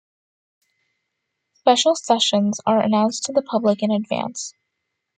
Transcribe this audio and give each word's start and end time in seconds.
Special 1.53 1.93
sessions 1.93 2.59
are 2.65 2.81
announced 2.81 3.25
to 3.25 3.31
the 3.33 3.43
public 3.43 3.83
in 3.83 3.91
advance. 3.91 4.55